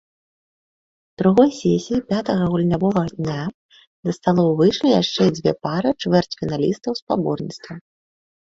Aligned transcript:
У 1.11 1.21
другой 1.21 1.49
сесіі 1.63 1.99
пятага 2.13 2.43
гульнявога 2.53 3.03
дня 3.17 3.43
да 4.09 4.15
сталоў 4.19 4.49
выйшлі 4.63 4.89
яшчэ 5.01 5.23
дзве 5.37 5.51
пары 5.67 5.89
чвэрцьфіналістаў 6.07 6.91
спаборніцтва. 7.03 7.73